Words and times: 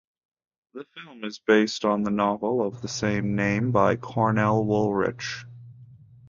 The 0.73 0.83
film 0.95 1.23
is 1.25 1.37
based 1.37 1.85
on 1.85 2.01
the 2.01 2.09
novel 2.09 2.65
of 2.65 2.81
the 2.81 2.87
same 2.87 3.35
name 3.35 3.69
by 3.71 3.97
Cornell 3.97 4.65
Woolrich. 4.65 5.45